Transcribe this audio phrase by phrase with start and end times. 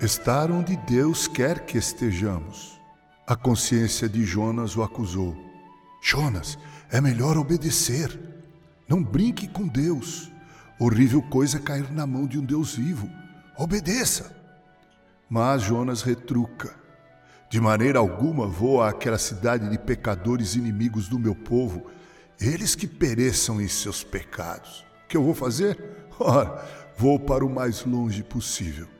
[0.00, 2.80] estar onde Deus quer que estejamos.
[3.26, 5.36] A consciência de Jonas o acusou.
[6.02, 6.58] Jonas,
[6.90, 8.18] é melhor obedecer.
[8.88, 10.30] Não brinque com Deus.
[10.78, 13.10] Horrível coisa cair na mão de um Deus vivo.
[13.56, 14.36] Obedeça.
[15.28, 16.74] Mas Jonas retruca.
[17.48, 21.86] De maneira alguma vou àquela cidade de pecadores inimigos do meu povo,
[22.40, 24.84] eles que pereçam em seus pecados.
[25.04, 25.78] O que eu vou fazer?
[26.20, 26.64] Ora,
[26.96, 28.95] vou para o mais longe possível.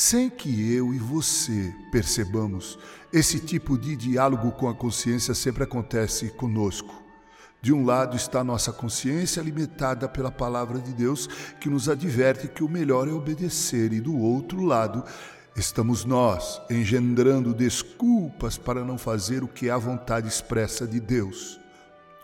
[0.00, 2.78] Sem que eu e você percebamos,
[3.12, 7.02] esse tipo de diálogo com a consciência sempre acontece conosco.
[7.60, 11.26] De um lado está nossa consciência alimentada pela palavra de Deus,
[11.60, 15.02] que nos adverte que o melhor é obedecer, e do outro lado
[15.56, 21.58] estamos nós engendrando desculpas para não fazer o que é a vontade expressa de Deus.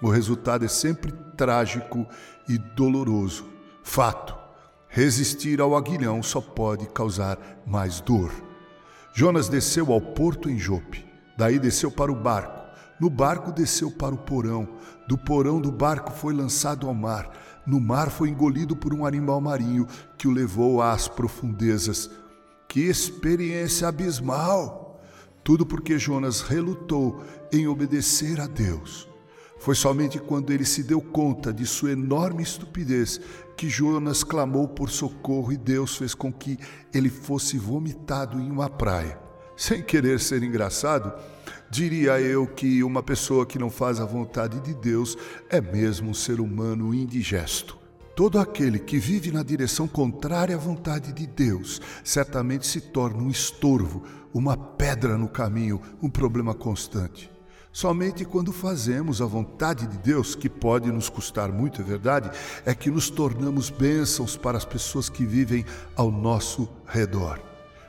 [0.01, 2.07] O resultado é sempre trágico
[2.49, 3.45] e doloroso.
[3.83, 4.44] Fato:
[4.95, 8.33] resistir ao aguilhão só pode causar mais dor.
[9.13, 11.05] Jonas desceu ao porto em Jope,
[11.37, 12.63] daí desceu para o barco.
[13.01, 14.69] No barco desceu para o porão,
[15.09, 17.29] do porão do barco foi lançado ao mar.
[17.67, 19.85] No mar foi engolido por um animal marinho
[20.17, 22.09] que o levou às profundezas.
[22.69, 25.01] Que experiência abismal!
[25.43, 27.21] Tudo porque Jonas relutou
[27.53, 29.09] em obedecer a Deus.
[29.65, 33.19] Foi somente quando ele se deu conta de sua enorme estupidez
[33.57, 36.59] que Jonas clamou por socorro e Deus fez com que
[36.93, 39.19] ele fosse vomitado em uma praia.
[39.57, 41.11] Sem querer ser engraçado,
[41.71, 45.17] diria eu que uma pessoa que não faz a vontade de Deus
[45.49, 47.79] é mesmo um ser humano indigesto.
[48.15, 53.31] Todo aquele que vive na direção contrária à vontade de Deus certamente se torna um
[53.31, 54.03] estorvo,
[54.35, 57.33] uma pedra no caminho, um problema constante.
[57.75, 62.31] Somente quando fazemos a vontade de Deus, que pode nos custar muito, é verdade,
[62.65, 67.41] é que nos tornamos bênçãos para as pessoas que vivem ao nosso redor.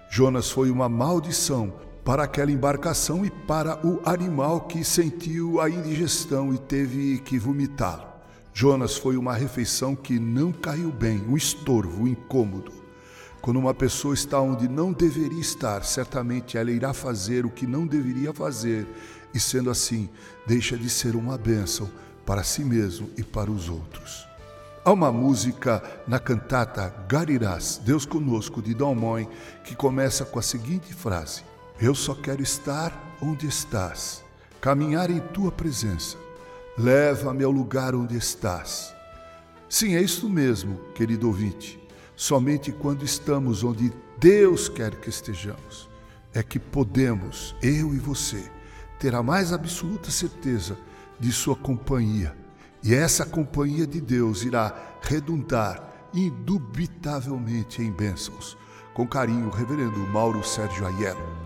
[0.09, 1.71] Jonas foi uma maldição
[2.03, 8.07] para aquela embarcação e para o animal que sentiu a indigestão e teve que vomitá-lo.
[8.55, 12.71] Jonas foi uma refeição que não caiu bem, um estorvo, um incômodo.
[13.39, 17.85] Quando uma pessoa está onde não deveria estar, certamente ela irá fazer o que não
[17.85, 18.87] deveria fazer
[19.35, 20.09] e, sendo assim,
[20.47, 21.91] deixa de ser uma bênção
[22.25, 24.25] para si mesmo e para os outros.
[24.83, 29.27] Há uma música na cantata Garirás, Deus Conosco, de Moin,
[29.63, 31.43] que começa com a seguinte frase:
[31.81, 34.23] Eu só quero estar onde estás,
[34.61, 36.17] caminhar em tua presença,
[36.77, 38.95] leva-me ao lugar onde estás.
[39.67, 41.77] Sim, é isso mesmo, querido ouvinte.
[42.15, 45.89] Somente quando estamos onde Deus quer que estejamos,
[46.33, 48.54] é que podemos, eu e você,
[48.99, 50.77] ter a mais absoluta certeza
[51.19, 52.35] de sua companhia.
[52.83, 55.81] E essa companhia de Deus irá redundar
[56.13, 58.57] indubitavelmente em bênçãos.
[58.93, 61.44] Com carinho, Reverendo Mauro Sérgio Aiello.